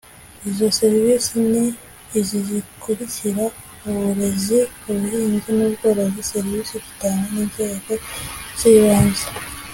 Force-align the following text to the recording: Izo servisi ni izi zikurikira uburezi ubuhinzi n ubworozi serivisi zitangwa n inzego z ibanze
Izo 0.49 0.67
servisi 0.79 1.35
ni 1.51 1.65
izi 2.19 2.37
zikurikira 2.47 3.43
uburezi 3.89 4.59
ubuhinzi 4.89 5.49
n 5.57 5.59
ubworozi 5.67 6.19
serivisi 6.31 6.75
zitangwa 6.85 7.27
n 7.33 7.35
inzego 7.43 7.93
z 8.59 8.61
ibanze 8.71 9.25